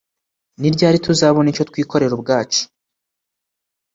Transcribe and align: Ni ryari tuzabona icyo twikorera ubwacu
Ni 0.59 0.69
ryari 0.75 0.97
tuzabona 1.05 1.47
icyo 1.51 1.63
twikorera 1.69 2.13
ubwacu 2.17 2.63